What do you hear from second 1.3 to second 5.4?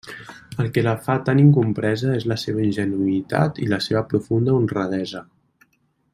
incompresa és la seva ingenuïtat i la seva profunda honradesa.